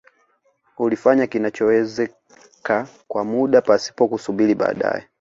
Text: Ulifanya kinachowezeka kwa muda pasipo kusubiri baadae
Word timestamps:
Ulifanya 0.77 1.27
kinachowezeka 1.27 2.87
kwa 3.07 3.23
muda 3.23 3.61
pasipo 3.61 4.07
kusubiri 4.07 4.55
baadae 4.55 5.03